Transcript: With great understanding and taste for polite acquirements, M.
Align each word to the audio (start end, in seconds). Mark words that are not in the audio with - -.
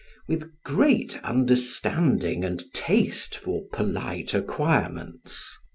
With 0.27 0.49
great 0.65 1.19
understanding 1.23 2.43
and 2.43 2.63
taste 2.73 3.35
for 3.37 3.65
polite 3.71 4.33
acquirements, 4.33 5.55
M. 5.61 5.67